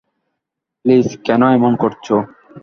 [0.85, 2.15] Please, কেন এমন করছো?